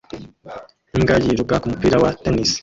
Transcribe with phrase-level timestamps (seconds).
[0.95, 2.51] imbwa yiruka kumupira wa tennis